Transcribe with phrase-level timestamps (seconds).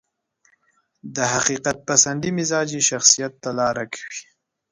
[1.15, 4.21] د حقيقت پسندي مزاج يې شخصيت ته لاره کوي.